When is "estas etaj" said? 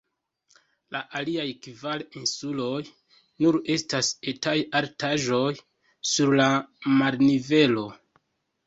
3.77-4.57